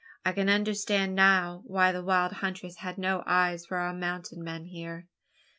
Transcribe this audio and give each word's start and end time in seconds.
I 0.25 0.31
can 0.31 0.49
understand 0.49 1.13
now 1.13 1.61
why 1.63 1.91
the 1.91 2.03
wild 2.03 2.31
huntress 2.31 2.77
had 2.77 2.97
no 2.97 3.21
eyes 3.27 3.67
for 3.67 3.77
our 3.77 3.93
mountain 3.93 4.43
men 4.43 4.65
here. 4.65 5.05